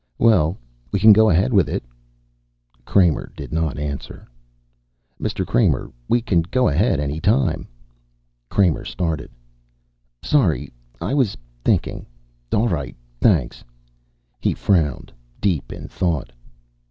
"Well, 0.17 0.57
we 0.91 0.99
can 0.99 1.13
go 1.13 1.29
ahead 1.29 1.53
with 1.53 1.69
it." 1.69 1.83
Kramer 2.85 3.31
did 3.37 3.53
not 3.53 3.77
answer. 3.77 4.27
"Mr. 5.21 5.45
Kramer, 5.45 5.91
we 6.07 6.23
can 6.23 6.41
go 6.41 6.67
ahead 6.67 6.99
any 6.99 7.19
time." 7.21 7.67
Kramer 8.49 8.83
started. 8.83 9.29
"Sorry. 10.23 10.73
I 10.99 11.13
was 11.13 11.37
thinking. 11.63 12.07
All 12.51 12.67
right, 12.67 12.95
thanks." 13.19 13.63
He 14.39 14.55
frowned, 14.55 15.13
deep 15.39 15.71
in 15.71 15.87
thought. 15.87 16.31